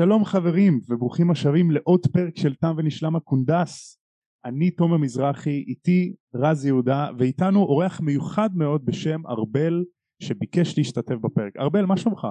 [0.00, 3.98] שלום חברים וברוכים השבים לעוד פרק של תם ונשלם הקונדס
[4.44, 9.84] אני תומר מזרחי איתי רז יהודה ואיתנו אורח מיוחד מאוד בשם ארבל
[10.22, 12.26] שביקש להשתתף בפרק ארבל מה שלומך?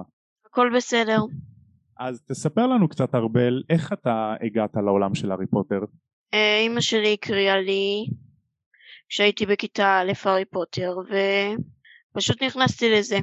[0.45, 1.17] הכל בסדר.
[1.99, 5.79] אז תספר לנו קצת ארבל איך אתה הגעת לעולם של הארי פוטר
[6.33, 8.05] אה, אימא שלי הקריאה לי
[9.09, 10.95] כשהייתי בכיתה א' הארי פוטר
[12.15, 13.17] ופשוט נכנסתי לזה.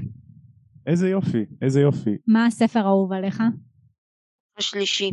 [0.87, 3.43] איזה יופי איזה יופי מה הספר האהוב עליך?
[4.59, 5.11] השלישי.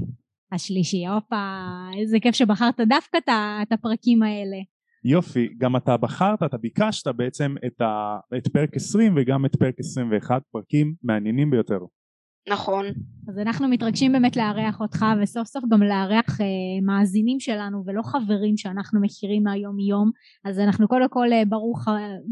[0.51, 1.55] השלישי, הופה,
[1.99, 3.17] איזה כיף שבחרת דווקא
[3.61, 4.57] את הפרקים האלה.
[5.05, 9.75] יופי גם אתה בחרת אתה ביקשת בעצם את, ה, את פרק 20 וגם את פרק
[9.79, 11.79] 21 פרקים מעניינים ביותר
[12.49, 12.85] נכון.
[13.29, 16.45] אז אנחנו מתרגשים באמת לארח אותך וסוף סוף גם לארח אה,
[16.81, 20.11] מאזינים שלנו ולא חברים שאנחנו מכירים מהיום יום
[20.45, 21.87] אז אנחנו קודם כל אה, ברוך,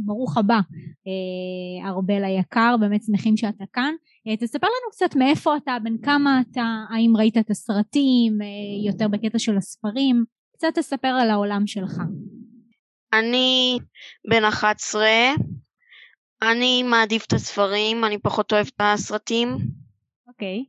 [0.06, 0.60] ברוך הבא
[1.08, 3.94] אה, ארבל היקר באמת שמחים שאתה כאן
[4.28, 8.48] אה, תספר לנו קצת מאיפה אתה בין כמה אתה האם ראית את הסרטים אה,
[8.86, 10.26] יותר בקטע של הספרים
[10.58, 12.02] קצת תספר על העולם שלך
[13.14, 13.80] אני
[14.30, 15.04] בן 11.
[16.42, 19.48] אני מעדיף את הספרים, אני פחות אוהב את הסרטים.
[20.42, 20.66] אוקיי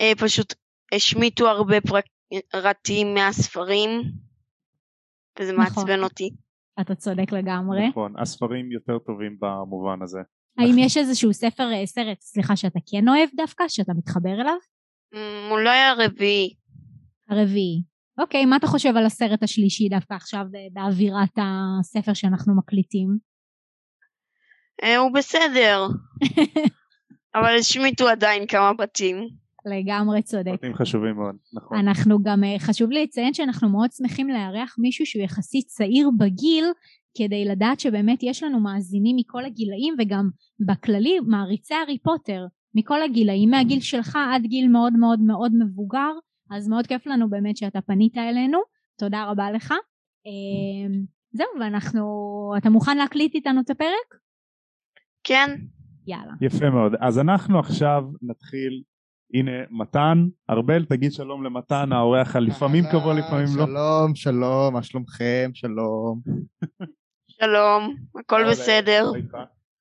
[0.00, 0.54] אה, פשוט
[0.94, 1.76] השמיטו הרבה
[2.50, 3.90] פרטים מהספרים
[5.38, 5.64] וזה נכון.
[5.64, 6.30] מעצבן אותי.
[6.80, 10.18] אתה צודק לגמרי נכון הספרים יותר טובים במובן הזה
[10.58, 14.56] האם יש איזשהו ספר אה, סרט סליחה שאתה כן אוהב דווקא שאתה מתחבר אליו
[15.14, 16.54] אמ, אולי הרביעי.
[17.28, 17.82] הרביעי.
[18.18, 23.18] אוקיי, מה אתה חושב על הסרט השלישי דווקא עכשיו אה, באווירת הספר שאנחנו מקליטים?
[24.98, 25.86] הוא בסדר.
[27.34, 29.28] אבל השמיטו עדיין כמה בתים.
[29.66, 30.50] לגמרי צודק.
[30.50, 35.06] פרטים חשובים מאוד נכון אנחנו גם, אה, חשוב לי לציין שאנחנו מאוד שמחים לארח מישהו
[35.06, 36.64] שהוא יחסית צעיר בגיל,
[37.18, 40.30] כדי לדעת שבאמת יש לנו מאזינים מכל הגילאים וגם
[40.66, 46.12] בכללי מעריצי הארי פוטר מכל הגילאים, מהגיל שלך עד גיל מאוד מאוד מאוד מבוגר,
[46.50, 48.58] אז מאוד כיף לנו באמת שאתה פנית אלינו,
[48.98, 49.72] תודה רבה לך.
[50.26, 51.00] אה,
[51.32, 52.04] זהו, ואנחנו,
[52.58, 54.20] אתה מוכן להקליט איתנו את הפרק?
[55.24, 55.50] כן?
[56.06, 56.32] יאללה.
[56.40, 58.82] יפה מאוד אז אנחנו עכשיו נתחיל
[59.34, 65.50] הנה מתן ארבל תגיד שלום למתן האורח הלפעמים קבוע לפעמים לא שלום, שלום, מה שלומכם?
[65.54, 66.20] שלום.
[67.28, 67.96] שלום.
[68.18, 69.10] הכל בסדר.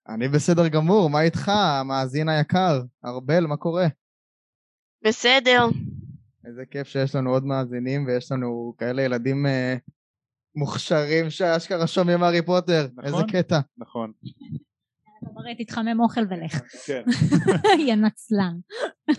[0.09, 2.81] אני בסדר גמור, מה איתך, המאזין היקר?
[3.05, 3.87] ארבל, מה קורה?
[5.05, 5.65] בסדר.
[6.45, 9.75] איזה כיף שיש לנו עוד מאזינים ויש לנו כאלה ילדים אה,
[10.55, 12.87] מוכשרים שאשכרה שומעים הארי פוטר.
[12.93, 13.05] נכון.
[13.05, 13.59] איזה קטע.
[13.77, 14.11] נכון
[15.21, 16.61] ברית, תתחמם אוכל ולך.
[16.85, 17.01] כן
[17.87, 18.55] יא נצלן.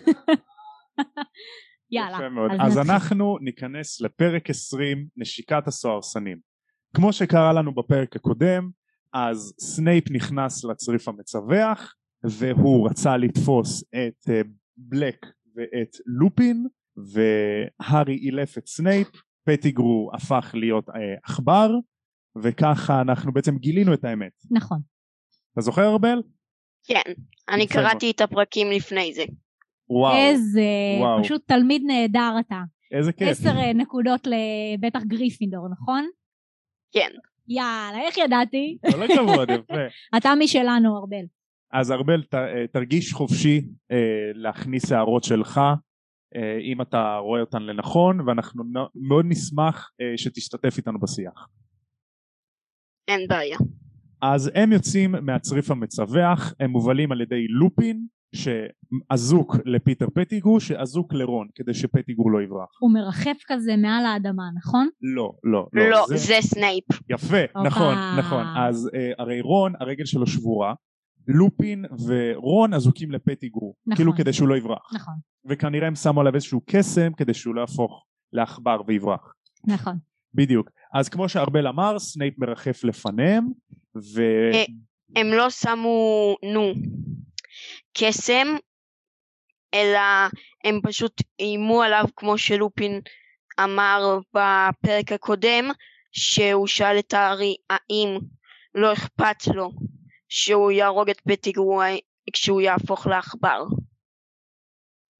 [1.91, 2.17] יאללה.
[2.17, 2.51] יפה מאוד.
[2.61, 2.79] אז.
[2.79, 6.39] אנחנו ניכנס לפרק 20 נשיקת הסוהרסנים
[6.97, 8.71] כמו שקרה לנו בפרק הקודם
[9.13, 14.41] אז סנייפ נכנס לצריף המצווח והוא רצה לתפוס את אה,
[14.77, 15.27] בלק
[15.57, 19.09] ואת לופין והארי עילף את סנייפ
[19.45, 21.71] פטיגרו הפך להיות אה, עכבר
[22.43, 24.81] וככה אנחנו בעצם גילינו את האמת נכון.
[25.53, 26.23] אתה זוכר ארבל?
[26.85, 27.13] כן.
[27.49, 29.25] אני קראתי את הפרקים לפני זה.
[29.89, 30.63] וואו איזה,
[31.01, 31.25] וואו.
[31.25, 32.61] פשוט תלמיד נהדר אתה.
[32.93, 36.09] איזה כיף עשר אה, נקודות לבטח גריפינדור, נכון?
[36.93, 37.11] כן.
[37.49, 38.79] יאללה, איך ידעתי?
[38.91, 41.25] כל הכבוד יפה אתה משלנו, ארבל.
[41.73, 43.61] אז ארבל ת, אה, תרגיש חופשי
[43.93, 43.97] אה,
[44.35, 45.61] להכניס הערות שלך
[46.37, 48.65] אה, אם אתה רואה אותן לנכון ואנחנו
[48.95, 51.49] מאוד נשמח אה, שתשתתף איתנו בשיח.
[53.09, 53.59] אין בעיה.
[54.23, 61.49] אז הם יוצאים מהצריף המצווח, הם מובלים על ידי לופין שאזוק לפיטר פטיגרו שאזוק לרון
[61.55, 62.69] כדי שפטיגרו לא יברח.
[62.81, 64.89] הוא מרחף כזה מעל האדמה, נכון?
[65.03, 66.85] לא, לא, לא, זה סנייפ.
[67.11, 67.69] יפה, הופה.
[67.69, 68.45] נכון, נכון.
[68.57, 70.75] אז אה, הרי רון הרגל שלו שבורה,
[71.29, 73.97] לופין ורון אזוקים לפטיגרו, נכון.
[73.97, 74.95] כאילו כדי שהוא לא יברח.
[74.95, 75.15] נכון,
[75.49, 79.35] וכנראה הם שמו עליו איזשהו קסם כדי שהוא לא יהפוך לעכבר ויברח.
[79.67, 79.97] נכון.
[80.35, 80.71] בדיוק.
[80.95, 83.45] אז כמו שארבל אמר, סנייפ מרחף לפניהם,
[83.97, 84.23] ו...
[84.53, 84.65] אה,
[85.17, 86.73] הם לא שמו, נו,
[87.99, 88.47] קסם,
[89.75, 89.99] אלא
[90.65, 93.01] הם פשוט איימו עליו כמו שלופין
[93.61, 95.65] אמר בפרק הקודם,
[96.13, 98.19] שהוא שאל את הארי האם
[98.75, 99.71] לא אכפת לו
[100.29, 101.83] שהוא יהרוג את פטיגרו
[102.33, 103.65] כשהוא יהפוך לעכבר.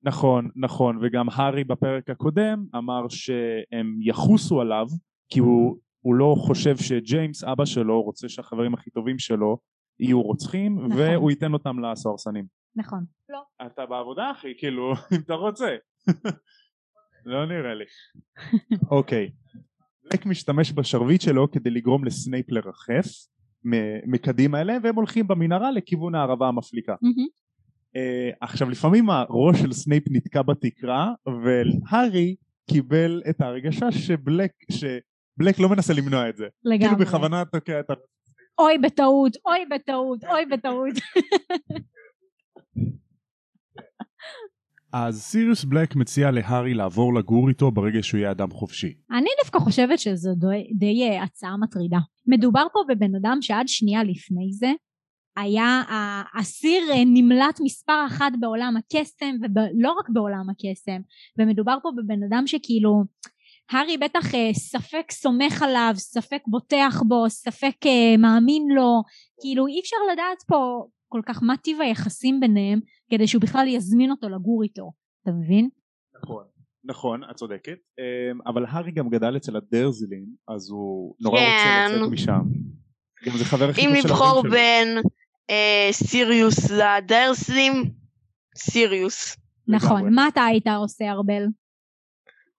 [0.05, 4.87] נכון, נכון, וגם הארי בפרק הקודם אמר שהם יחוסו עליו,
[5.29, 9.59] כי הוא, הוא לא חושב שג'יימס אבא שלו רוצה שהחברים הכי טובים שלו
[10.01, 10.93] יהיו רוצחים, נכון.
[10.99, 12.47] והוא ייתן אותם לסוהרסנים.
[12.77, 13.05] נכון.
[13.29, 13.67] לא.
[13.67, 15.77] אתה בעבודה אחי, כאילו, אם אתה רוצה.
[17.25, 17.85] לא נראה לי.
[18.91, 19.31] אוקיי.
[20.11, 23.07] בלק משתמש בשרביט שלו כדי לגרום לסנייפ לרחף
[24.07, 26.95] מקדימה אליהם והם הולכים במנהרה לכיוון הערבה המפליקה.
[27.97, 31.13] אה, עכשיו לפעמים הראש של סנייפ נתקע בתקרה
[31.45, 32.37] והארי
[32.71, 36.47] קיבל את ההרגשה שבלק, שבלק לא מנסה למנוע את זה.
[36.65, 36.79] לגמרי.
[36.79, 37.95] כאילו בכוונה תוקע את ה...
[38.59, 40.95] אוי בטעות, אוי בטעות, אוי בטעות.
[44.93, 48.95] אז סיריוס בלק מציע להארי לעבור לגור איתו ברגע שהוא יהיה אדם חופשי.
[49.11, 51.99] אני דווקא חושבת שזו די, די אה, הצעה מטרידה.
[52.27, 54.73] מדובר פה בבן אדם שעד שנייה לפני זה
[55.37, 61.01] היה האסיר אה, נמלט מספר אחת בעולם הקסם ולא רק בעולם הקסם
[61.39, 63.05] ומדובר פה בבן אדם שכאילו
[63.71, 67.77] הארי בטח אה, ספק סומך עליו ספק בוטח בו ספק
[68.19, 69.03] מאמין לו
[69.41, 72.81] כאילו אי אפשר לדעת פה כל כך מה טיב היחסים ביניהם
[73.11, 74.93] כדי שהוא בכלל יזמין אותו לגור איתו
[75.23, 75.69] אתה מבין?
[76.23, 76.45] נכון
[76.85, 81.89] נכון את צודקת אמ, אבל הארי גם גדל אצל הדרזלים אז הוא נורא כן.
[81.89, 82.43] רוצה לצאת משם
[83.27, 84.99] גם זה חבר הכי אם טוב של לבחור ההורים שלו בין
[85.51, 87.73] אה, סיריוס לדרסלים,
[88.57, 89.37] סיריוס.
[89.69, 90.15] נכון.
[90.15, 91.43] מה אתה היית עושה ארבל?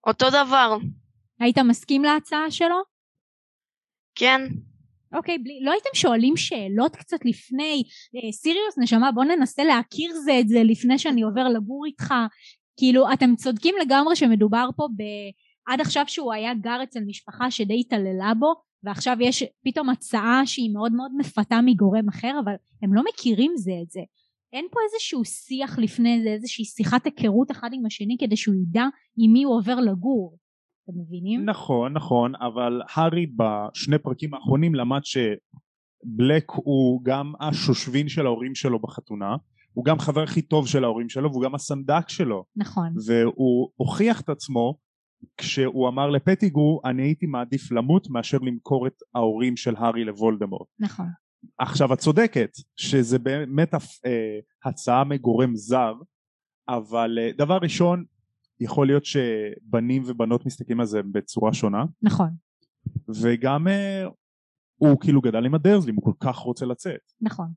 [0.07, 0.77] אותו דבר,
[1.39, 2.75] היית מסכים להצעה שלו?
[4.15, 4.41] כן.
[5.13, 7.83] אוקיי, בלי, לא הייתם שואלים שאלות קצת לפני,
[8.15, 12.13] אה, סיריוס נשמה בוא ננסה להכיר זה את זה לפני שאני עובר לגור איתך,
[12.77, 15.03] כאילו אתם צודקים לגמרי שמדובר פה ב...
[15.65, 18.53] עד עכשיו שהוא היה גר אצל משפחה שדי התעללה בו
[18.83, 23.71] ועכשיו יש פתאום הצעה שהיא מאוד מאוד מפתה מגורם אחר אבל הם לא מכירים זה
[23.83, 24.01] את זה.
[24.53, 28.85] אין פה איזשהו שיח לפני זה איזושהי שיחת היכרות אחד עם השני כדי שהוא ידע
[29.17, 30.37] עם מי הוא עובר לגור.
[30.83, 31.45] אתם מבינים?
[31.45, 38.79] נכון נכון אבל הארי בשני פרקים האחרונים למד שבלק הוא גם השושבין של ההורים שלו
[38.79, 39.35] בחתונה
[39.73, 42.43] הוא גם חבר הכי טוב של ההורים שלו והוא גם הסנדק שלו.
[42.55, 42.93] נכון.
[43.05, 44.77] והוא הוכיח את עצמו
[45.37, 50.67] כשהוא אמר לפטיגרו אני הייתי מעדיף למות מאשר למכור את ההורים של הארי לוולדמורט.
[50.79, 51.05] נכון.
[51.57, 53.73] עכשיו את צודקת שזה באמת
[54.05, 55.93] אה, הצעה מגורם זר
[56.69, 58.03] אבל אה, דבר ראשון
[58.59, 61.85] יכול להיות שבנים ובנות מסתכלים על זה בצורה שונה.
[62.01, 62.29] נכון.
[63.21, 64.05] וגם אה,
[64.75, 67.11] הוא כאילו גדל עם הדרזלים הוא כל כך רוצה לצאת.
[67.21, 67.47] נכון.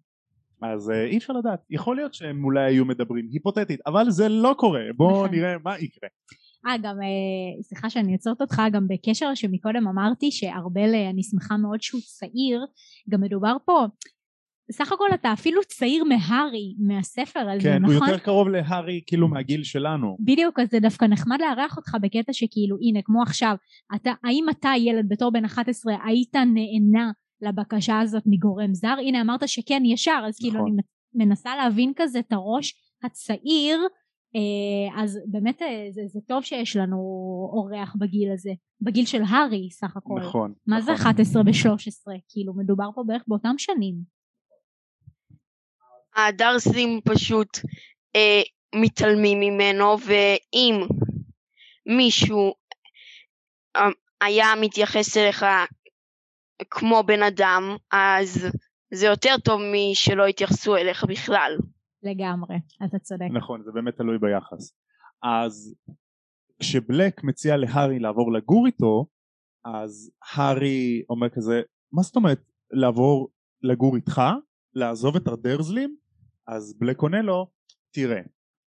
[0.62, 1.64] אז אי אפשר לדעת.
[1.70, 4.82] יכול להיות שהם אולי היו מדברים היפותטית אבל זה לא קורה.
[4.96, 5.30] בואו נכון.
[5.30, 6.08] נראה מה יקרה
[6.66, 6.96] אה גם
[7.62, 12.66] סליחה שאני עוצרת אותך גם בקשר שמקודם אמרתי שארבל אה, אני שמחה מאוד שהוא צעיר
[13.10, 13.86] גם מדובר פה
[14.68, 18.08] בסך הכל אתה אפילו צעיר מהארי מהספר הזה כן הוא נכון?
[18.08, 22.76] יותר קרוב להארי כאילו מהגיל שלנו בדיוק אז זה דווקא נחמד לארח אותך בקטע שכאילו
[22.88, 23.56] הנה כמו עכשיו
[23.94, 27.10] אתה האם אתה ילד בתור בן 11 היית נענה
[27.42, 30.76] לבקשה הזאת מגורם זר הנה אמרת שכן ישר אז כאילו נכון.
[31.16, 33.80] אני מנסה להבין כזה את הראש הצעיר
[34.97, 36.97] אז באמת אה, זה, זה טוב שיש לנו
[37.53, 38.50] אורח בגיל הזה
[38.81, 41.06] בגיל של הארי סך הכל נכון מה זה נכון.
[41.06, 44.17] 11 ו-13 כאילו מדובר פה בערך באותם שנים
[46.17, 47.59] הדרסלים פשוט
[48.17, 48.43] אה,
[48.75, 50.87] מתעלמים ממנו, ואם
[51.87, 52.55] מישהו
[53.77, 53.88] אה,
[54.21, 55.44] היה מתייחס אליך
[56.71, 58.47] כמו בן אדם, אז
[58.95, 61.57] זה יותר טוב משלא יתייחסו אליך בכלל.
[62.06, 63.26] לגמרי אתה צודק.
[63.32, 64.72] נכון זה באמת תלוי ביחס.
[65.22, 65.75] אז
[66.60, 69.06] כשבלק מציע להארי לעבור לגור איתו
[69.64, 73.28] אז הארי אומר כזה מה זאת אומרת לעבור
[73.62, 74.22] לגור איתך?
[74.75, 75.96] לעזוב את הדרזלים?
[76.46, 77.46] אז בלק עונה לו
[77.90, 78.20] תראה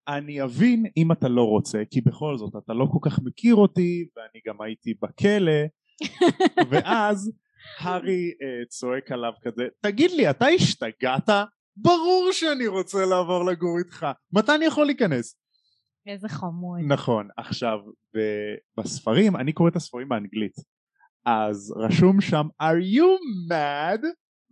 [0.09, 4.09] אני אבין אם אתה לא רוצה כי בכל זאת אתה לא כל כך מכיר אותי
[4.17, 5.53] ואני גם הייתי בכלא.
[6.71, 7.33] ואז
[7.79, 11.29] הארי אה, צועק עליו כזה תגיד לי אתה השתגעת?
[11.77, 14.07] ברור שאני רוצה לעבור לגור איתך.
[14.33, 15.37] מתי אני יכול להיכנס?
[16.07, 16.81] איזה חמוד.
[16.89, 17.79] נכון עכשיו
[18.17, 20.55] ב- בספרים אני קורא את הספרים באנגלית.
[21.27, 23.07] אז רשום שם are you
[23.53, 24.07] mad?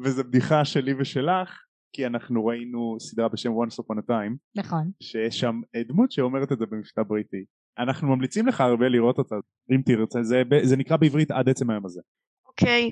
[0.04, 1.58] וזה בדיחה שלי ושלך
[1.92, 4.90] כי אנחנו ראינו סדרה בשם once upon a time נכון.
[5.02, 7.44] שיש שם אה, דמות שאומרת את זה במבטא בריטי.
[7.78, 9.34] אנחנו ממליצים לך הרבה לראות אותה
[9.70, 10.22] אם תרצה.
[10.22, 12.00] זה, זה נקרא בעברית עד עצם היום הזה
[12.46, 12.90] אוקיי,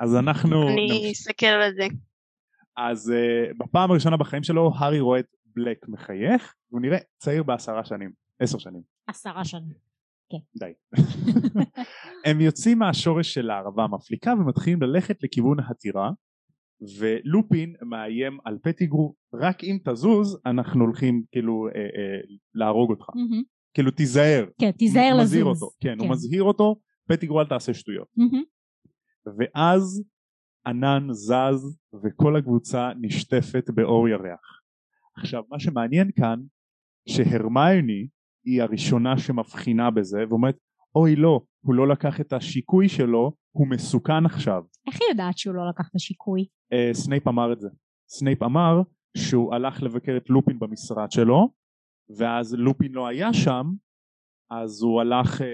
[0.00, 1.12] אז אנחנו אני.
[1.12, 1.86] אסתכל על זה.
[2.76, 5.26] אז uh, בפעם הראשונה בחיים שלו הארי רואה את
[5.56, 8.82] בלק מחייך והוא נראה צעיר בעשרה שנים עשר שנים.
[9.06, 9.84] עשרה שנים.
[10.58, 10.72] די.
[12.26, 16.10] הם יוצאים מהשורש של הערבה המפליקה ומתחילים ללכת לכיוון הטירה
[16.98, 22.20] ולופין מאיים על פטיגרו רק אם תזוז אנחנו הולכים כאילו אה, אה,
[22.54, 23.06] להרוג אותך.
[23.14, 23.42] מהמם.
[23.74, 24.46] כאילו תיזהר.
[24.60, 25.62] כן תיזהר לזוז.
[25.62, 25.70] אותו.
[25.80, 26.76] כן, הוא מזהיר אותו
[27.08, 28.08] פטיגרו אל תעשה שטויות.
[28.16, 28.42] מהמם.
[29.38, 30.04] ואז
[30.66, 34.60] ענן זז וכל הקבוצה נשטפת באור ירח.
[35.16, 36.40] עכשיו מה שמעניין כאן
[37.08, 38.08] שהרמיוני
[38.44, 40.58] היא הראשונה שמבחינה בזה ואומרת
[40.94, 44.62] אוי לא הוא לא לקח את השיקוי שלו הוא מסוכן עכשיו.
[44.86, 46.46] איך היא יודעת שהוא לא לקח את השיקוי?
[46.72, 47.68] אה, סנייפ אמר את זה.
[48.08, 48.82] סנייפ אמר
[49.16, 51.52] שהוא הלך לבקר את לופין במשרד שלו
[52.18, 53.72] ואז לופין לא היה שם
[54.50, 55.46] אז הוא הלך, אה,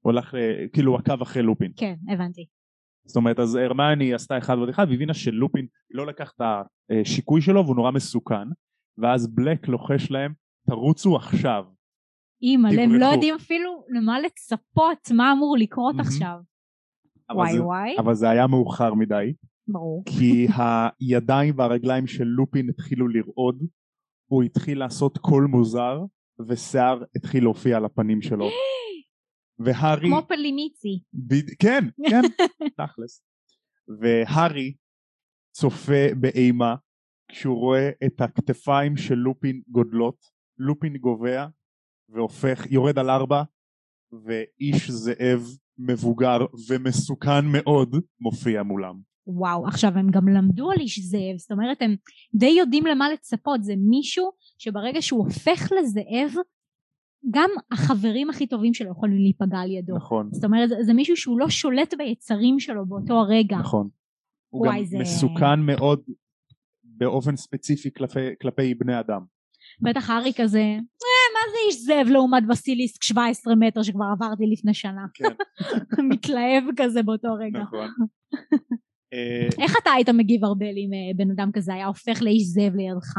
[0.00, 2.46] הוא הלך אה, כאילו עקב אחרי לופין כן, הבנתי.
[3.06, 6.40] זאת אומרת אז הרמני עשתה אחד ועוד אחד והבינה שלופין לא לקח את
[6.90, 8.48] השיקוי שלו והוא נורא מסוכן
[8.98, 10.32] ואז בלק לוחש להם
[10.70, 11.64] תרוצו עכשיו
[12.42, 13.06] אימא'לה, הם לא.
[13.06, 15.94] יודעים אפילו למה לצפות, מה אמור לקרות.
[15.98, 16.36] עכשיו.
[17.34, 19.32] וואי זה- וואי, אבל זה היה מאוחר מדי
[19.68, 20.02] ברור.
[20.06, 20.46] כי
[21.00, 23.62] הידיים והרגליים של לופין התחילו לרעוד
[24.30, 26.00] הוא התחיל לעשות קול מוזר
[26.48, 28.48] ושיער התחיל להופיע על הפנים שלו
[29.58, 31.00] והארי כמו פלימיצי.
[31.14, 31.50] בד...
[31.58, 32.22] כן כן
[32.78, 33.22] תכלס.
[34.00, 34.74] והארי
[35.52, 36.74] צופה באימה
[37.28, 40.16] כשהוא רואה את הכתפיים של לופין גודלות
[40.58, 41.46] לופין גובע
[42.08, 43.42] והופך יורד על ארבע
[44.12, 45.40] ואיש זאב
[45.78, 49.00] מבוגר ומסוכן מאוד מופיע מולם.
[49.26, 51.96] וואו, עכשיו הם גם למדו על איש זאב, זאת אומרת הם
[52.34, 56.42] די יודעים למה לצפות, זה מישהו שברגע שהוא הופך לזאב,
[57.30, 59.96] גם החברים הכי טובים שלו יכולים להיפגע על ידו.
[59.96, 63.56] נכון זאת אומרת, זה- זה מישהו שהוא לא שולט ביצרים שלו באותו הרגע.
[63.56, 63.88] נכון
[64.48, 66.02] הוא וואי, גם זה- מסוכן מאוד
[66.84, 69.20] באופן ספציפי כלפי, כלפי בני אדם
[69.80, 70.76] בטח הארי כזה, אה,
[71.34, 75.06] מה זה איש זאב לעומת בסיליסק 17 מטר שכבר עברתי לפני שנה.
[75.14, 75.24] כן
[76.08, 77.58] מתלהב כזה באותו רגע.
[77.60, 77.88] נכון
[79.12, 82.74] אה, איך אתה היית מגיב ארבל אם אה, בן אדם כזה היה הופך לאיש זאב
[82.74, 83.14] לידך?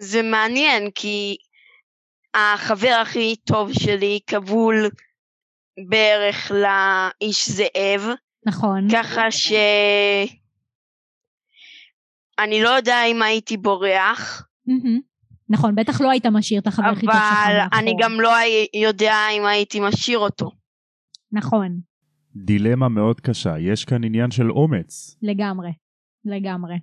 [0.00, 1.36] זה מעניין כי
[2.34, 4.90] החבר הכי טוב שלי כבול
[5.88, 8.02] בערך לאיש זאב,
[8.46, 8.88] נכון.
[8.92, 9.52] ככה ש...
[12.38, 14.48] אני לא יודע אם הייתי בורח.
[15.48, 17.78] נכון, בטח לא היית משאיר את החבר הכי טוב שלך אבל.
[17.80, 18.32] אני גם לא
[18.74, 20.50] יודע אם הייתי משאיר אותו.
[21.32, 21.80] נכון,
[22.36, 25.70] דילמה מאוד קשה יש כאן עניין של אומץ לגמרי.
[26.24, 26.74] לגמרי.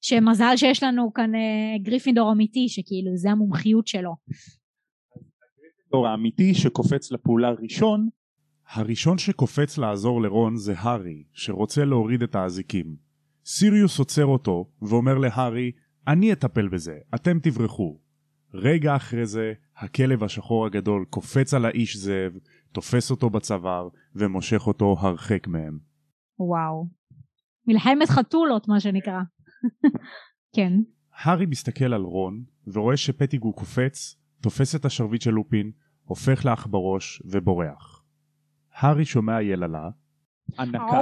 [0.00, 4.16] שמזל שיש לנו כאן אה, גריפינדור אמיתי, שכאילו זה המומחיות שלו.
[5.90, 8.08] הדור האמיתי שקופץ לפעולה ראשון
[8.72, 12.96] הראשון שקופץ לעזור לרון זה הארי שרוצה להוריד את האזיקים
[13.44, 15.72] סיריוס עוצר אותו ואומר להארי
[16.08, 17.98] אני אטפל בזה אתם תברחו
[18.54, 22.32] רגע אחרי זה הכלב השחור הגדול קופץ על האיש זאב
[22.72, 25.78] תופס אותו בצוואר ומושך אותו הרחק מהם
[26.40, 26.86] וואו.
[27.66, 29.20] מלחמת חתולות, מה שנקרא.
[30.56, 30.72] כן.
[31.14, 35.70] הארי מסתכל על רון ורואה שפטיגו קופץ, תופס את השרביט של לופין,
[36.04, 38.04] הופך לעכברוש ובורח.
[38.72, 39.90] הארי שומע יללה,
[40.58, 41.00] ענקה,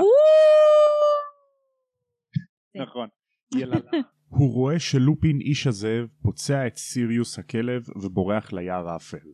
[2.82, 3.08] נכון,
[3.60, 3.90] יללה.
[4.28, 9.28] הוא רואה שלופין איש הזאב פוצע את סיריוס הכלב ובורח ליער האפל.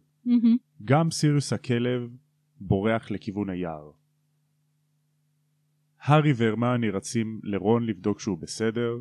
[0.85, 2.11] גם סיריוס הכלב
[2.61, 3.91] בורח לכיוון היער.
[6.01, 8.99] הארי והרמני רצים לרון לבדוק שהוא בסדר,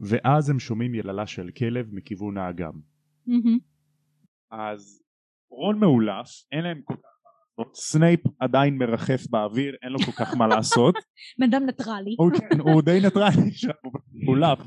[0.00, 2.80] ואז הם שומעים יללה של כלב מכיוון האגם.
[4.50, 5.02] אז
[5.50, 10.12] רון מעולף, אין להם כל כך מה לעשות, סנייפ עדיין מרחף באוויר, אין לו כל
[10.12, 10.94] כך מה לעשות,
[11.38, 12.14] בן אדם ניטרלי.
[12.18, 13.92] הוא, כן, די ניטרלי שם, הוא
[14.26, 14.58] מעולף,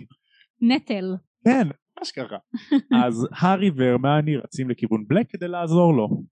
[0.61, 1.15] נטל.
[1.45, 1.67] כן,
[1.99, 2.37] ממש ככה.
[3.05, 6.23] אז הארי והרמני רצים לכיוון בלק כדי לעזור לו.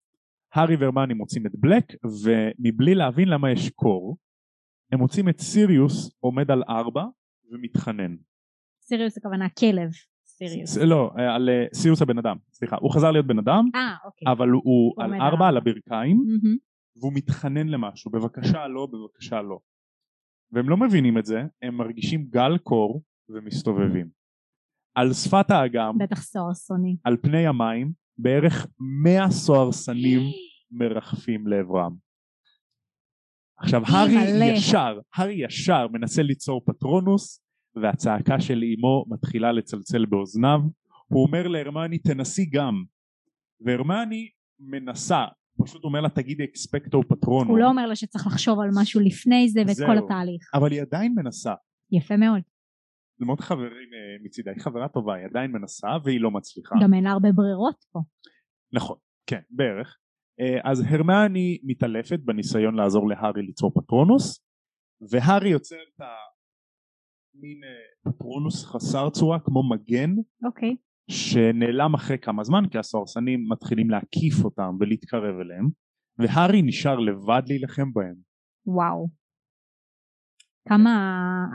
[0.54, 1.84] הארי והרמני מוצאים את בלק,
[2.24, 4.18] ומבלי להבין למה יש קור,
[4.92, 7.04] הם מוצאים את סיריוס עומד על ארבע
[7.52, 8.16] ומתחנן.
[8.82, 9.90] סיריוס הכוונה כלב.
[10.38, 10.78] סיריוס.
[10.78, 14.32] לא, על אה, סיריוס הבן אדם, סליחה, הוא חזר להיות בן אדם, אה, אוקיי.
[14.32, 15.58] אבל הוא על על ארבע על.
[15.58, 16.24] הברכיים.
[17.00, 19.60] והוא מתחנן למשהו, בבקשה לא, בבקשה לא.
[20.52, 24.10] והם לא מבינים את זה, הם מרגישים גל קור ומסתובבים.
[24.96, 26.98] על שפת האגם, בטח סוהרסוני.
[27.04, 28.68] על פני המים, בערך
[29.04, 30.22] מאה סוהרסנים
[30.80, 31.96] מרחפים לעברם.
[33.58, 34.14] עכשיו הארי.
[34.56, 37.42] ישר, הארי ישר מנסה ליצור פטרונוס
[37.82, 40.60] והצעקה של אמו מתחילה לצלצל באוזניו,
[41.08, 42.84] הוא אומר להרמני תנסי גם,
[43.62, 44.30] והרמני
[44.60, 45.26] מנסה,
[45.64, 49.50] פשוט אומר לה תגידי אקספקטו פטרונו, הוא לא אומר לה שצריך לחשוב על משהו לפני
[49.50, 49.88] זה ואת זהו.
[49.88, 50.50] כל התהליך.
[50.54, 51.54] אבל היא עדיין מנסה,
[51.92, 52.42] יפה מאוד.
[53.20, 56.76] זה מאוד חברים אה, מצידה, היא חברה טובה, היא עדיין מנסה והיא לא מצליחה.
[56.84, 58.00] גם אין לה הרבה ברירות פה.
[58.74, 59.98] נכון, כן, בערך.
[60.40, 64.44] אה, אז הרמני מתעלפת בניסיון לעזור להארי ליצור פטרונוס,
[65.12, 66.27] והארי יוצר את המין
[67.44, 70.10] אה, פטרונוס חסר צורה כמו מגן,
[70.46, 70.76] אוקיי.
[71.12, 75.70] שנעלם אחרי כמה זמן כי הסוהרסנים מתחילים להקיף אותם ולהתקרב אליהם,
[76.20, 78.16] והארי נשאר לבד להילחם בהם.
[78.66, 79.08] וואו.
[80.70, 80.92] כמה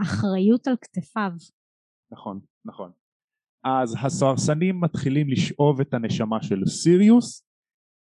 [0.03, 1.31] אחריות על כתפיו.
[2.13, 2.91] נכון, נכון.
[3.65, 7.47] אז הסוהרסנים מתחילים לשאוב את הנשמה של סיריוס,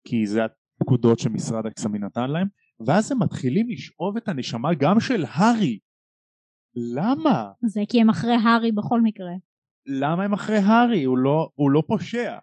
[0.09, 2.49] כי זה הפקודות שמשרד הקסמים נתן להם,
[2.87, 5.79] ואז הם מתחילים לשאוב את הנשמה גם של הארי.
[6.95, 7.51] למה?
[7.63, 9.33] זה כי הם אחרי הארי בכל מקרה.
[9.87, 11.05] למה הם אחרי הארי?
[11.05, 12.39] הוא לא, הוא לא פושע.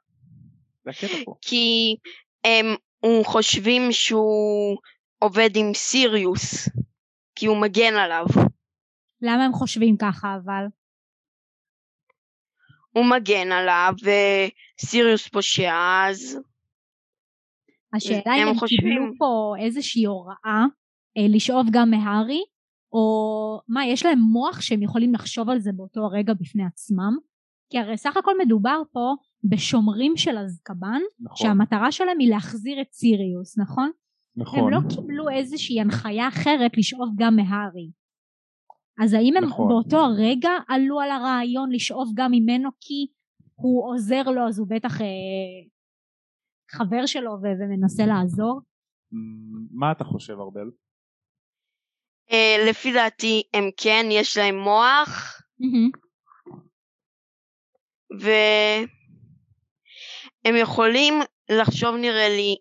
[0.83, 1.35] זה הקטע פה.
[1.41, 1.95] כי
[2.43, 2.65] הם
[3.23, 4.77] חושבים שהוא
[5.19, 6.69] עובד עם סיריוס,
[7.35, 8.25] כי הוא מגן עליו.
[9.21, 10.65] למה הם חושבים ככה אבל?
[12.91, 15.73] הוא מגן עליו וסיריוס פושע
[16.09, 16.39] אז
[17.93, 18.79] השאלה הם אם הם חושבים.
[18.79, 20.65] קיבלו פה איזושהי הוראה
[21.17, 22.43] אה, לשאוב גם מהארי,
[22.95, 27.17] או מה, יש להם מוח שהם יכולים לחשוב על זה באותו הרגע בפני עצמם?
[27.69, 29.13] כי הרי סך הכל מדובר פה
[29.49, 33.91] בשומרים של אזקבן, נכון, שהמטרה שלהם היא להחזיר את סיריוס, נכון?
[34.35, 34.59] נכון.
[34.59, 37.91] הם לא קיבלו איזושהי הנחיה אחרת לשאוב גם מהארי.
[39.03, 39.67] אז האם הם נכון.
[39.67, 43.07] באותו הרגע עלו על הרעיון לשאוב גם ממנו כי
[43.55, 45.07] הוא עוזר לו אז הוא בטח אה,
[46.71, 48.61] חבר שלו ו- ומנסה לעזור?
[49.71, 50.71] מה אתה חושב ארבל?
[52.32, 55.89] אה, לפי דעתי הם כן, יש להם מוח מהמם.
[58.20, 58.88] והם
[60.55, 61.13] יכולים
[61.50, 62.55] לחשוב נראה לי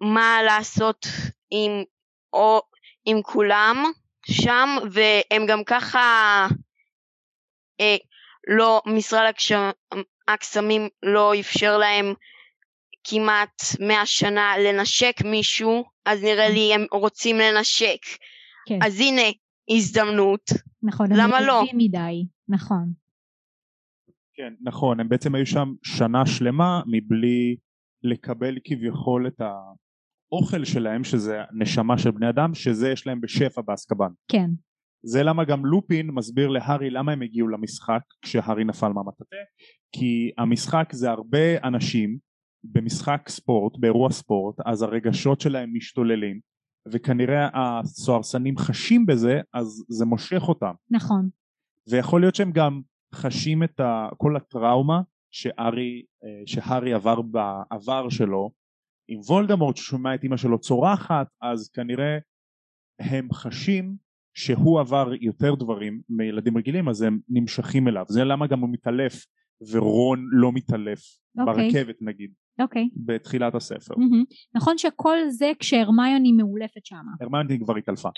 [0.00, 1.06] מה לעשות
[1.50, 1.70] עם,
[2.32, 2.62] או,
[3.04, 3.84] עם כולם
[4.30, 6.46] שם והם גם ככה
[7.80, 7.96] אה,
[8.48, 9.52] לא, משרד הקש-
[10.28, 12.14] הקסמים לא אפשר להם
[13.04, 17.98] כמעט מאה שנה לנשק מישהו אז נראה לי הם רוצים לנשק
[18.66, 19.22] כן, אז הנה
[19.70, 20.50] הזדמנות
[20.82, 21.58] נכון, הם למה לא?
[21.58, 22.92] רעבים מדי, נכון.
[24.34, 27.56] כן, נכון, הם בעצם היו שם שנה שלמה מבלי
[28.02, 34.08] לקבל כביכול את האוכל שלהם, שזה נשמה של בני אדם, שזה יש להם בשפע באסקבן.
[34.28, 34.50] כן,
[35.02, 39.36] זה למה גם לופין מסביר להארי למה הם הגיעו למשחק כשהארי נפל מהמטאטה,
[39.92, 42.18] כי המשחק זה הרבה אנשים
[42.64, 46.40] במשחק ספורט, באירוע ספורט, אז הרגשות שלהם משתוללים,
[46.88, 50.72] וכנראה הסוהרסנים חשים בזה, אז זה מושך אותם.
[50.90, 51.28] נכון,
[51.88, 52.80] ויכול להיות שהם גם
[53.14, 58.50] חשים את ה, כל הטראומה שהארי, אה, שהארי עבר בעבר שלו.
[59.08, 62.18] עם וולדמורט ששומע את אמא שלו צורחת אז כנראה
[63.00, 63.96] הם חשים
[64.36, 68.04] שהוא עבר יותר דברים מילדים רגילים אז הם נמשכים אליו.
[68.08, 69.26] זה למה גם הוא מתעלף
[69.70, 71.00] ורון לא מתעלף
[71.38, 71.54] אוקיי.
[71.70, 72.88] ברכבת נגיד אוקיי.
[72.96, 74.24] בתחילת הספר מהמם.
[74.54, 76.96] נכון שכל זה כשהרמיוני מאולפת שם.
[77.20, 78.08] הרמנטי כבר התעלפה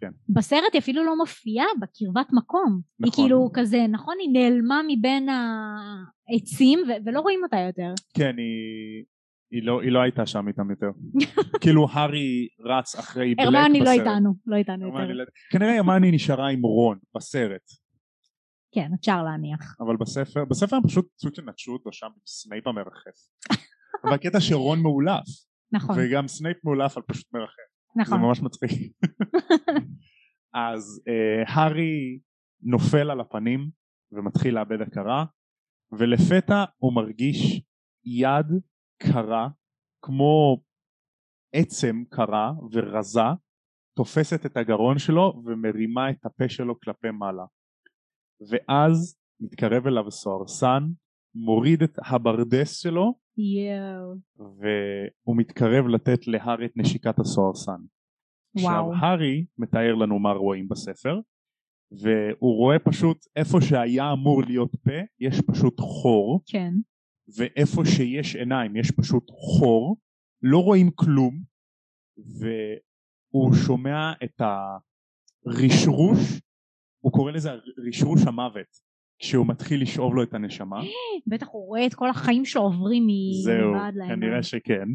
[0.00, 2.80] כן בסרט היא אפילו לא מופיעה בקרבת מקום.
[2.98, 3.24] היא נכון.
[3.24, 7.94] כאילו כזה, נכון, היא נעלמה מבין העצים ו- ולא רואים אותה יותר.
[8.16, 9.04] כן היא,
[9.50, 10.90] היא, לא, היא לא הייתה שם איתם יותר
[11.62, 13.98] כאילו הארי רץ אחרי בלק הרמיוני לא בסרט.
[14.06, 14.96] איתנו, לא איתנו יותר.
[14.98, 17.62] הרמיוני לא- כנראה הרמיוני נשארה עם רון בסרט
[18.74, 19.76] כן, אפשר להניח.
[19.80, 23.16] אבל בספר בספר הם פשוט סוג של נטשו אותו שם עם סנייפ המרחף.
[24.04, 25.24] אבל הקטע שרון מעולף.
[25.72, 27.72] נכון, וגם סנייפ מעולף על פשוט מרחף.
[27.94, 28.20] זה נכון.
[28.20, 28.92] ממש מצחיק.
[30.74, 32.18] אז אה, הארי
[32.62, 33.70] נופל על הפנים
[34.12, 35.24] ומתחיל לאבד הכרה
[35.98, 37.62] ולפתע הוא מרגיש
[38.04, 38.46] יד
[39.02, 39.48] קרה
[40.02, 40.62] כמו
[41.54, 43.20] עצם קרה ורזה
[43.96, 47.44] תופסת את הגרון שלו ומרימה את הפה שלו כלפי מעלה
[48.48, 50.82] ואז מתקרב אליו סוהרסן
[51.34, 54.14] מוריד את הברדס שלו יואו.
[54.36, 57.80] והוא מתקרב לתת להארי את נשיקת הסוהרסן.
[58.60, 58.92] וואו.
[58.92, 61.20] עכשיו הארי מתאר לנו מה רואים בספר
[61.92, 66.72] והוא רואה פשוט איפה שהיה אמור להיות פה יש פשוט חור כן.
[67.36, 69.96] ואיפה שיש עיניים יש פשוט חור
[70.42, 71.42] לא רואים כלום
[72.18, 74.40] והוא שומע את
[75.46, 76.40] הרשרוש
[77.04, 77.50] הוא קורא לזה
[77.88, 80.80] רשרוש המוות כשהוא מתחיל לשאוב לו את הנשמה
[81.30, 83.06] בטח הוא רואה את כל החיים שלו עוברים
[83.44, 84.20] זהו, מבעד לעיניים.
[84.20, 84.88] כנראה שכן.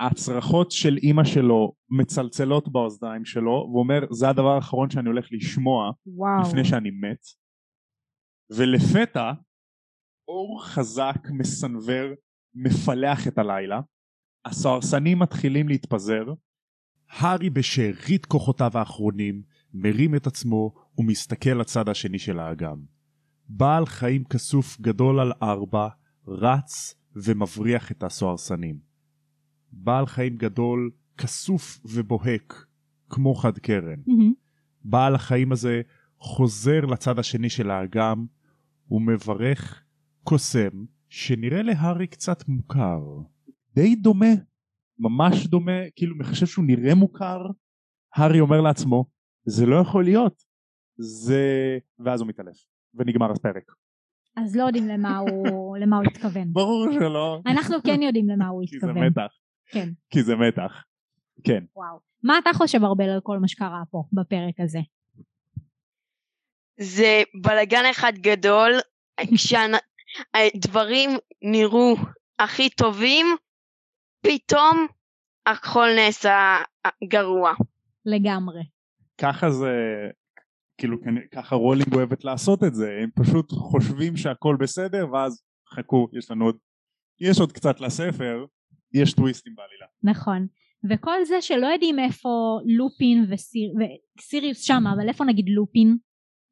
[0.00, 5.90] והצרחות של אימא שלו מצלצלות באוזניים שלו, והוא אומר זה הדבר האחרון שאני הולך לשמוע
[6.06, 6.42] וואו.
[6.48, 7.20] לפני שאני מת.
[8.56, 9.32] ולפתע
[10.28, 12.14] אור חזק מסנוור
[12.54, 13.80] מפלח את הלילה,
[14.46, 16.24] הסוהרסנים מתחילים להתפזר,
[17.10, 19.42] הארי בשארית כוחותיו האחרונים
[19.74, 22.76] מרים את עצמו ומסתכל לצד השני של האגם.
[23.48, 25.88] בעל חיים כסוף גדול על ארבע
[26.28, 28.78] רץ ומבריח את הסוהרסנים.
[29.72, 32.66] בעל חיים גדול כסוף ובוהק
[33.10, 34.00] כמו חד קרן.
[34.06, 34.32] מהמם.
[34.84, 35.82] בעל החיים הזה
[36.18, 38.26] חוזר לצד השני של האגם
[38.90, 39.82] ומברך
[40.24, 43.00] קוסם שנראה להארי קצת מוכר.
[43.74, 44.34] די דומה,
[44.98, 47.38] ממש דומה, כאילו מחשב שהוא נראה מוכר,
[48.14, 49.04] הארי אומר לעצמו
[49.44, 50.42] זה לא יכול להיות,
[50.98, 51.78] זה...
[51.98, 52.56] ואז הוא מתעלף,
[52.94, 53.72] ונגמר הפרק.
[54.36, 56.52] אז לא יודעים למה הוא למה הוא התכוון.
[56.52, 59.06] ברור שלא, אנחנו כן יודעים למה הוא כי זה התכוון.
[59.06, 59.32] מתח,
[59.70, 59.88] כן.
[60.10, 60.84] כי זה מתח.
[61.44, 61.98] כן, וואו.
[62.22, 64.78] מה אתה חושב ארבל על כל מה שקרה פה בפרק הזה?
[66.80, 68.72] זה בלאגן אחד גדול,
[69.36, 71.10] כשהדברים
[71.42, 71.96] נראו
[72.38, 73.26] הכי טובים,
[74.26, 74.86] פתאום
[75.46, 76.56] הכל נעשה
[77.04, 77.52] גרוע.
[78.06, 78.62] לגמרי.
[79.20, 79.74] ככה זה,
[80.78, 80.96] כאילו
[81.32, 85.42] ככה רולינג אוהבת לעשות את זה, הם פשוט חושבים שהכל בסדר ואז
[85.74, 86.56] חכו, יש לנו עוד,
[87.20, 88.44] יש עוד קצת לספר,
[88.92, 89.86] יש טוויסטים בעלילה.
[90.02, 90.46] נכון.
[90.90, 93.72] וכל זה שלא יודעים איפה לופין וסיר...
[94.18, 95.96] וסיריוס שמה, אבל איפה נגיד לופין?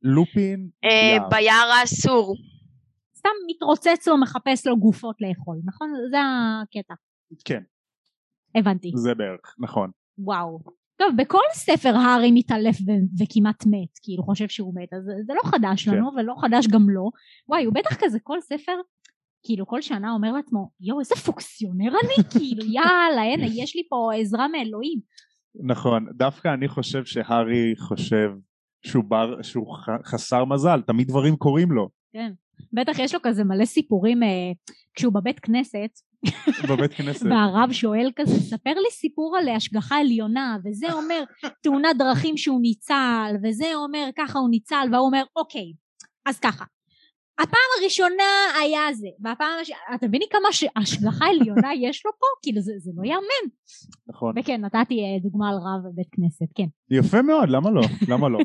[0.03, 0.69] לופין?
[0.85, 2.37] אה, ביער האסור.
[3.19, 5.93] סתם מתרוצץ לו, מחפש לו גופות לאכול, נכון?
[6.11, 6.19] זה
[6.63, 6.95] הקטע.
[7.45, 7.63] כן.
[8.55, 8.91] הבנתי.
[8.95, 9.91] זה בערך, נכון.
[10.19, 10.59] וואו.
[10.97, 15.51] טוב, בכל ספר הארי מתעלף ו- וכמעט מת, כאילו חושב שהוא מת, אז זה לא
[15.51, 16.19] חדש לנו כן.
[16.19, 17.11] ולא חדש גם לו.
[17.49, 18.73] וואי, הוא בטח כזה כל ספר
[19.45, 24.11] כאילו כל שנה אומר לעצמו יואו איזה פוקסיונר אני כאילו יאללה הנה יש לי פה
[24.21, 25.01] עזרה מאלוהים.
[25.67, 28.31] נכון דווקא אני חושב שהארי חושב
[28.87, 31.89] שהוא, בר, שהוא חסר מזל תמיד דברים קורים לו.
[32.13, 32.33] כן
[32.73, 34.53] בטח יש לו כזה מלא סיפורים אה,
[34.95, 35.91] כשהוא בבית כנסת.
[36.69, 37.27] בבית כנסת.
[37.27, 41.25] והרב שואל כזה ספר לי סיפור על השגחה עליונה וזה אומר
[41.63, 45.73] תאונת דרכים שהוא ניצל וזה אומר ככה הוא ניצל והוא אומר אוקיי
[46.27, 46.65] אז ככה
[47.39, 48.33] הפעם הראשונה
[48.63, 52.27] היה זה, והפעם השנייה, אתם מבינים כמה השגחה עליונה יש לו פה?
[52.43, 53.55] כאילו זה, זה לא יאמן.
[54.07, 54.35] נכון.
[54.39, 56.67] וכן, נתתי אה, דוגמה על רב בבית כנסת, כן.
[56.91, 57.83] יפה מאוד, למה לא?
[58.09, 58.39] למה לא?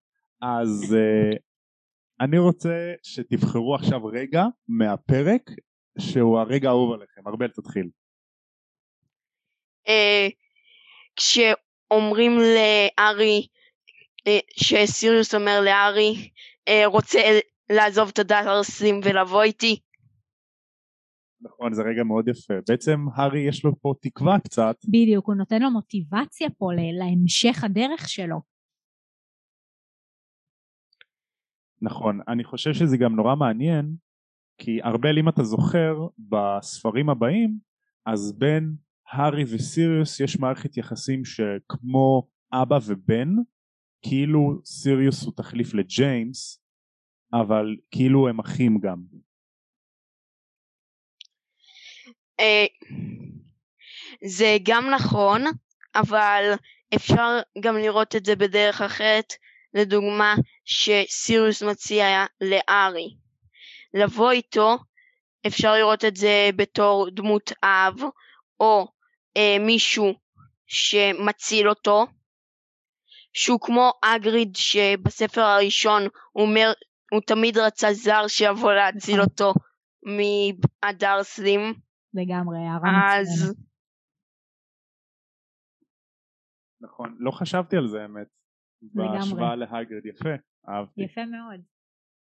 [0.58, 1.36] אז uh,
[2.20, 5.50] אני רוצה שתבחרו עכשיו רגע מהפרק
[5.98, 7.28] שהוא הרגע האהוב עליכם.
[7.28, 7.88] ארבל תתחיל.
[9.88, 10.32] Uh,
[11.16, 13.46] כשאומרים לארי,
[14.56, 16.30] שסיריוס אומר לארי,
[16.86, 17.18] רוצה
[17.70, 19.80] לעזוב את הדארסים ולבוא איתי.
[21.40, 22.54] נכון, זה רגע מאוד יפה.
[22.68, 24.76] בעצם הארי יש לו פה תקווה קצת.
[24.84, 26.66] בדיוק, הוא נותן לו מוטיבציה פה
[26.98, 28.40] להמשך הדרך שלו.
[31.82, 33.94] נכון, אני חושב שזה גם נורא מעניין,
[34.58, 37.58] כי ארבל אם אתה זוכר, בספרים הבאים,
[38.06, 38.74] אז בין
[39.12, 43.28] הארי וסיריוס יש מערכת יחסים שכמו אבא ובן,
[44.02, 46.62] כאילו סיריוס הוא תחליף לג'יימס,
[47.32, 49.02] אבל כאילו הם אחים גם.
[52.40, 52.66] אה,
[54.24, 55.44] זה גם נכון,
[55.94, 56.52] אבל
[56.94, 59.32] אפשר גם לראות את זה בדרך אחרת,
[59.74, 63.25] לדוגמה שסיריוס מציע לארי.
[63.94, 64.76] לבוא איתו,
[65.46, 67.94] אפשר לראות את זה בתור דמות אב,
[68.60, 68.86] או
[69.36, 70.14] אה, מישהו
[70.66, 72.06] שמציל אותו,
[73.32, 76.72] שהוא כמו אגריד שבספר הראשון הוא אומר
[77.12, 79.20] הוא תמיד רצה זר שיבוא להציל.
[79.26, 79.52] אותו
[80.02, 81.60] מהדרסלים.
[82.14, 83.56] לגמרי, הערה מצוינת.
[86.80, 88.26] נכון, לא חשבתי על זה האמת.
[88.82, 89.18] לגמרי.
[89.18, 90.28] בהשוואה להגרד, יפה,
[90.68, 91.02] אהבתי.
[91.02, 91.60] יפה מאוד.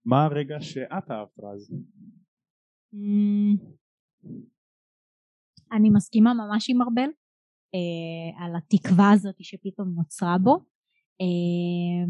[0.07, 1.75] מה הרגע שאת אהבת אז?
[5.73, 7.11] אני מסכימה ממש עם ארבל
[7.75, 10.55] אה, על התקווה הזאת שפתאום נוצרה בו.
[11.21, 12.07] אה,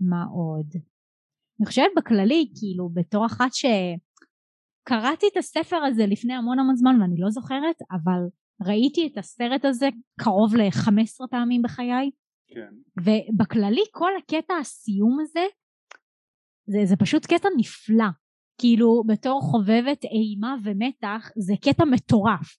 [0.00, 0.66] מה עוד?
[1.60, 7.16] אני חושבת בכללי, כאילו, בתור אחת שקראתי את הספר הזה לפני המון המון זמן ואני
[7.18, 8.20] לא זוכרת, אבל
[8.66, 9.88] ראיתי את הסרט הזה
[10.20, 12.10] קרוב ל-15 פעמים בחיי.
[12.48, 12.74] כן.
[13.00, 15.44] ובכללי כל הקטע הסיום הזה,
[16.66, 18.08] זה, זה פשוט קטע נפלא.
[18.58, 22.56] כאילו בתור חובבת אימה ומתח זה קטע מטורף.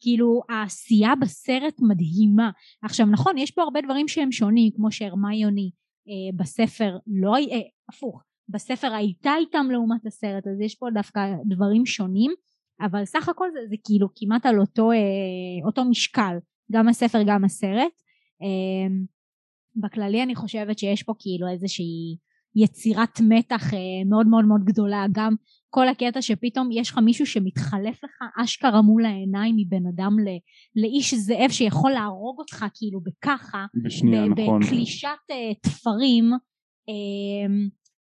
[0.00, 2.50] כאילו העשייה בסרט מדהימה.
[2.82, 5.70] עכשיו נכון יש פה הרבה דברים שהם שונים כמו שהרמיוני
[6.08, 11.86] אה, בספר לא, אה, הפוך, בספר הייתה איתם לעומת הסרט אז יש פה דווקא דברים
[11.86, 12.32] שונים
[12.80, 16.36] אבל סך הכל זה, זה כאילו כמעט על אותו, אה, אותו משקל
[16.72, 17.92] גם הספר גם הסרט
[18.42, 18.94] אה,
[19.76, 22.16] בכללי אני חושבת שיש פה כאילו איזושהי
[22.62, 25.06] יצירת מתח אה, מאוד מאוד מאוד גדולה.
[25.12, 25.34] גם
[25.70, 30.28] כל הקטע שפתאום יש לך מישהו שמתחלף לך אשכרה מול העיניים מבן אדם ל,
[30.80, 34.60] לאיש זאב שיכול להרוג אותך כאילו בככה בשנייה נכון.
[34.60, 36.32] בקלישת אה, תפרים
[36.88, 37.54] אה,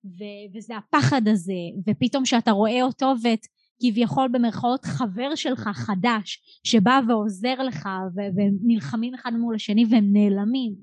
[0.06, 1.54] ו- וזה הפחד הזה.
[1.88, 3.46] ופתאום שאתה רואה אותו ואת
[3.82, 10.76] כביכול במרכאות חבר שלך חדש שבא ועוזר לך ו- ונלחמים אחד מול השני והם נעלמים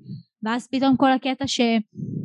[0.43, 1.61] ואז פתאום כל הקטע ש-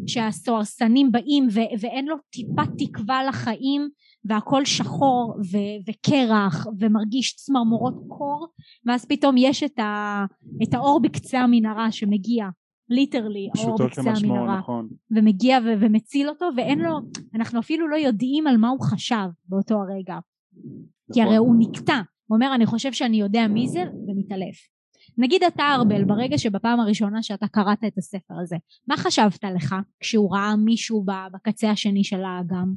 [0.08, 3.90] שהסוהרסנים באים ו- ואין לו טיפה תקווה לחיים
[4.26, 8.48] והכל שחור ו- וקרח ומרגיש צמרמורות קור
[8.86, 10.26] ואז פתאום יש את, ה-
[10.64, 12.46] את האור בקצה המנהרה שמגיע
[12.90, 14.90] ליטרלי אור בקצה המנהרה נכון.
[15.12, 17.00] ומגיע ו- ומציל אותו ואין לו
[17.36, 21.14] אנחנו אפילו לא יודעים על מה הוא חשב באותו הרגע נכון.
[21.14, 24.73] כי הרי הוא נקטע הוא אומר אני חושב שאני יודע מי זה ומתעלף
[25.18, 28.56] נגיד אתה ארבל, ברגע שבפעם הראשונה שאתה קראת את הספר הזה,
[28.88, 32.74] מה חשבת לך כשהוא ראה מישהו בקצה השני של האגם?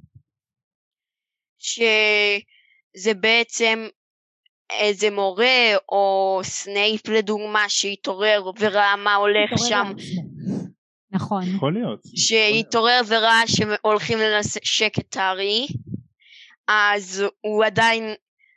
[1.58, 3.86] שזה בעצם
[4.70, 9.92] איזה מורה או סנייפ לדוגמה שהתעורר וראה מה הולך שם.
[11.10, 11.42] נכון.
[11.56, 12.00] יכול להיות.
[12.16, 15.66] שהתעורר וראה שהולכים לנשק את הארי,
[16.68, 18.14] אז הוא עדיין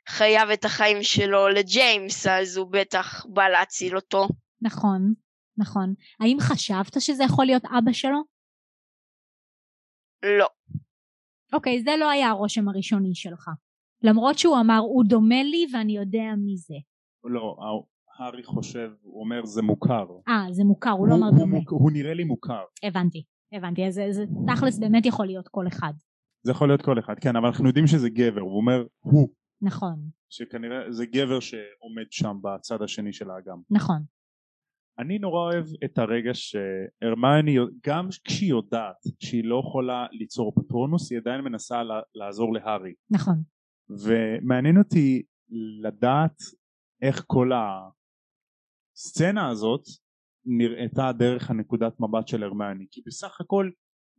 [0.10, 4.28] חייב את החיים שלו לג'יימס, אז הוא בטח בא להציל אותו.
[4.62, 5.14] נכון,
[5.58, 5.94] נכון.
[6.20, 8.24] האם חשבת שזה יכול להיות אבא שלו?
[10.40, 10.48] לא.
[11.54, 13.50] אוקיי, זה לא היה הרושם הראשוני שלך.
[14.04, 16.76] למרות שהוא אמר, הוא דומה לי ואני יודע מי זה.
[17.24, 17.58] לא,
[18.18, 20.06] הארי חושב, הוא אומר זה מוכר.
[20.28, 21.58] אה, זה מוכר, הוא, הוא לא אמר דומה.
[21.58, 22.64] הוא, הוא נראה לי מוכר.
[22.84, 25.94] הבנתי, הבנתי, אז זה תכלס באמת יכול להיות כל אחד.
[26.44, 29.39] זה יכול להיות כל אחד, כן, אבל אנחנו יודעים שזה גבר, הוא אומר הוא.
[29.62, 30.10] נכון.
[30.30, 33.62] שכנראה זה גבר שעומד שם בצד השני של האגם.
[33.70, 34.04] נכון.
[35.00, 41.20] אני נורא אוהב את הרגע שהרמני, גם כשהיא יודעת שהיא לא יכולה ליצור פטרונוס, היא
[41.20, 41.82] עדיין מנסה
[42.16, 42.94] לעזור להארי.
[43.10, 43.44] נכון.
[43.90, 45.24] ומעניין אותי
[45.82, 46.38] לדעת
[47.02, 47.52] איך כל
[48.96, 49.84] הסצנה הזאת
[50.46, 53.70] נראתה דרך הנקודת מבט של הרמני, כי בסך הכל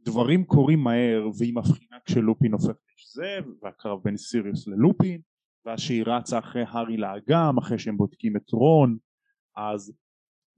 [0.05, 5.20] דברים קורים מהר והיא מבחינה כשלופין הופך לשזב והקרב בין סיריוס ללופין
[5.66, 8.96] ואז שהיא רצה אחרי הארי לאגם אחרי שהם בודקים את רון.
[9.57, 9.92] אז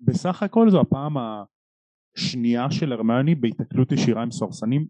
[0.00, 1.16] בסך הכל זו הפעם
[2.16, 4.86] השנייה של הרמני בהיתקלות ישירה עם סורסנים.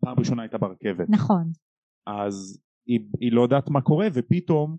[0.00, 1.06] פעם ראשונה הייתה ברכבת.
[1.08, 1.52] נכון.
[2.06, 4.76] אז היא, היא לא יודעת מה קורה ופתאום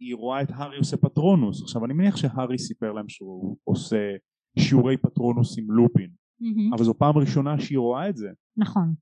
[0.00, 1.62] היא רואה את הארי עושה פטרונוס.
[1.62, 4.16] עכשיו אני מניח שהארי סיפר להם שהוא עושה
[4.58, 6.10] שיעורי פטרונוס עם לופין.
[6.10, 6.76] mm-hmm.
[6.76, 8.28] אבל זו פעם ראשונה שהיא רואה את זה.
[8.56, 8.94] נכון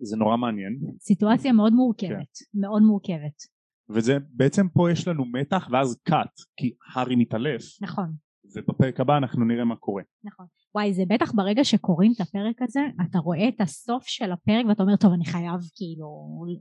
[0.00, 0.78] זה נורא מעניין.
[1.00, 2.60] סיטואציה מאוד מורכבת כן.
[2.60, 3.56] מאוד מורכבת.
[3.90, 7.62] וזה בעצם פה יש לנו מתח ואז קאט כי הארי מתעלף.
[7.80, 8.12] נכון.
[8.56, 10.02] ובפרק הבא אנחנו נראה מה קורה.
[10.24, 10.46] נכון.
[10.74, 12.80] וואי זה בטח ברגע שקוראים את הפרק הזה
[13.10, 16.06] אתה רואה את הסוף של הפרק ואתה אומר טוב אני חייב כאילו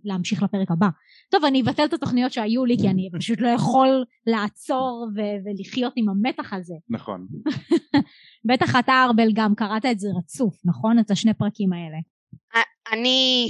[0.03, 0.87] להמשיך לפרק הבא.
[1.31, 5.93] טוב אני אבטל את התוכניות שהיו לי כי אני פשוט לא יכול לעצור ו- ולחיות
[5.95, 6.75] עם המתח הזה.
[6.89, 7.27] נכון.
[8.49, 10.99] בטח אתה ארבל גם קראת את זה רצוף נכון?
[10.99, 11.97] את השני פרקים האלה
[12.91, 13.47] אני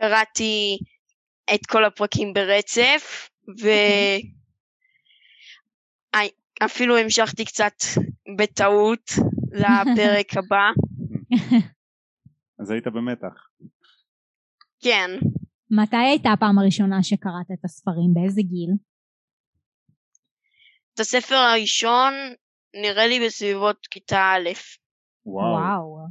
[0.00, 0.78] קראתי
[1.54, 3.30] את כל הפרקים ברצף
[3.62, 3.68] ו...
[6.64, 7.72] אפילו המשכתי קצת
[8.38, 9.10] בטעות
[9.52, 10.70] לפרק הבא.
[12.58, 13.48] אז היית במתח.
[14.80, 15.10] כן.
[15.70, 18.14] מתי הייתה הפעם הראשונה שקראת את הספרים?
[18.14, 18.70] באיזה גיל?
[20.94, 22.14] את הספר הראשון
[22.74, 24.50] נראה לי בסביבות כיתה א'.
[25.26, 25.52] וואו.
[25.52, 26.06] וואו.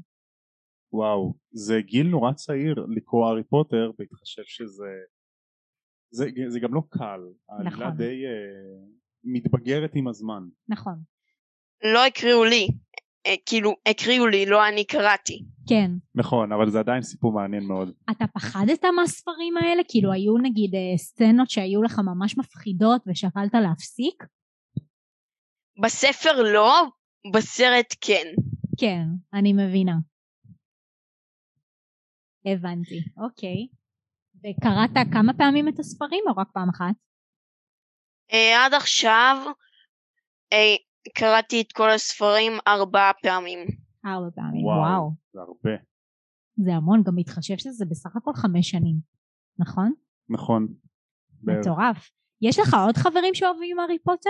[0.95, 1.33] וואו.
[1.51, 4.91] זה גיל נורא צעיר לקרוא הארי פוטר בהתחשב שזה...
[6.09, 7.19] זה, זה גם לא קל.
[7.65, 7.81] נכון.
[7.81, 8.23] העלילה די...
[8.25, 10.43] uh, מתבגרת עם הזמן.
[10.67, 10.95] נכון.
[11.93, 12.67] לא הקריאו לי,
[13.27, 15.45] אה, כאילו הקריאו לי, לא אני קראתי.
[15.69, 15.91] כן.
[16.15, 17.91] נכון, אבל זה עדיין סיפור מעניין מאוד.
[18.11, 19.81] אתה פחדת מהספרים האלה?
[19.87, 24.23] כאילו היו נגיד אה, סצנות שהיו לך ממש מפחידות ושקלת להפסיק?
[25.83, 26.83] בספר לא,
[27.33, 28.27] בסרט כן.
[28.77, 29.03] כן,
[29.33, 29.95] אני מבינה.
[32.45, 33.67] הבנתי, אוקיי.
[34.37, 36.95] וקראת כמה פעמים את הספרים או רק פעם אחת?
[38.33, 39.37] אה, עד עכשיו
[40.53, 40.75] אה,
[41.15, 43.59] קראתי את כל הספרים ארבע פעמים.
[44.05, 44.79] ארבע פעמים, וואו.
[44.79, 45.11] וואו.
[45.33, 45.83] זה הרבה.
[46.55, 48.95] זה המון, גם מתחשב שזה בסך הכל חמש שנים,
[49.59, 49.93] נכון?
[50.29, 50.67] נכון.
[51.43, 52.09] מטורף.
[52.41, 54.29] יש לך עוד חברים שאוהבים הארי פוטר?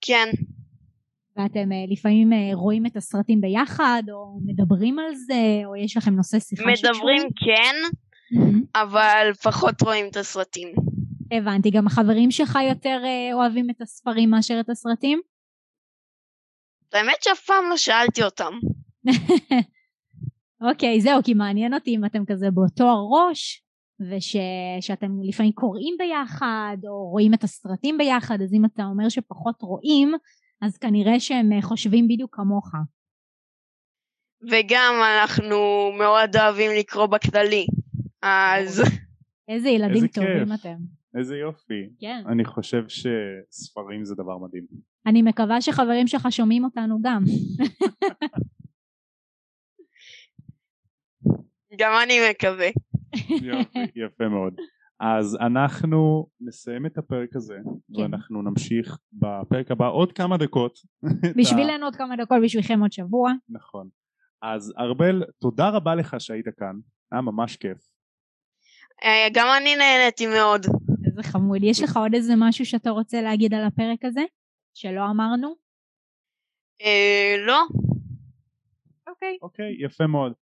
[0.00, 0.28] כן.
[1.36, 6.14] ואתם uh, לפעמים uh, רואים את הסרטים ביחד, או מדברים על זה, או יש לכם
[6.14, 7.74] נושא שיחה מדברים כן,
[8.36, 8.80] mm-hmm.
[8.80, 10.68] אבל פחות רואים את הסרטים.
[11.32, 15.20] הבנתי, גם החברים שלך יותר uh, אוהבים את הספרים מאשר את הסרטים?
[16.92, 18.52] האמת שאף פעם לא שאלתי אותם.
[20.70, 23.62] אוקיי, זהו, כי מעניין אותי אם אתם כזה באותו הראש,
[24.00, 30.14] ושאתם לפעמים קוראים ביחד, או רואים את הסרטים ביחד, אז אם אתה אומר שפחות רואים,
[30.62, 32.72] אז כנראה שהם אה, חושבים בדיוק כמוך.
[34.50, 35.56] וגם אנחנו
[35.98, 37.66] מאוד אוהבים לקרוא בכללי,
[38.22, 38.82] אז...
[39.48, 40.60] איזה ילדים איזה טובים כיף.
[40.60, 40.76] אתם.
[41.18, 41.88] איזה יופי.
[42.00, 42.22] כן.
[42.26, 44.66] אני חושב שספרים זה דבר מדהים.
[45.06, 47.22] אני מקווה שחברים שלך שומעים אותנו גם.
[51.80, 52.68] גם אני מקווה.
[53.42, 54.54] יופי, יפה מאוד.
[55.00, 57.58] אז אנחנו נסיים את הפרק הזה
[57.94, 58.00] כן.
[58.00, 60.78] ואנחנו נמשיך בפרק הבא עוד כמה דקות.
[61.38, 63.32] בשבילנו עוד כמה דקות, בשבילכם עוד שבוע.
[63.48, 63.88] נכון.
[64.42, 66.76] אז ארבל, תודה רבה לך שהיית כאן,
[67.12, 67.78] היה ממש כיף.
[69.04, 70.66] אה, גם אני נהניתי מאוד.
[71.06, 71.62] איזה חמוד.
[71.62, 74.22] יש לך עוד איזה משהו שאתה רוצה להגיד על הפרק הזה?
[74.74, 75.54] שלא אמרנו?
[76.82, 77.62] אה, לא.
[79.08, 79.38] אוקיי.
[79.42, 80.32] אוקיי, יפה מאוד.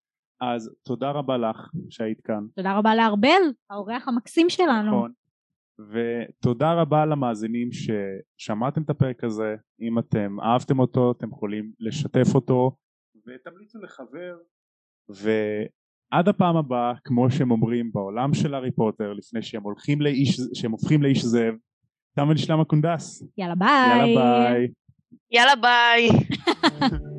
[0.52, 2.44] אז תודה רבה לך שהיית כאן.
[2.57, 4.87] תודה רבה לארבל, האורח המקסים שלנו.
[4.87, 5.12] נכון.
[5.78, 9.57] ותודה רבה למאזינים ששמעתם את הפרק הזה.
[9.80, 12.76] אם אתם אהבתם אותו, אתם יכולים לשתף אותו,
[13.26, 14.37] ותמליצו לחבר.
[15.09, 20.72] ועד הפעם הבאה, כמו שהם אומרים בעולם של הארי פוטר, לפני שהם הולכים לאיש, שהם
[20.72, 21.54] הופכים לאיש זאב,
[22.16, 23.22] תם ונשלם הקונדס.
[23.38, 23.98] יאללה ביי.
[23.98, 24.68] יאללה ביי.
[25.30, 26.09] יאללה ביי.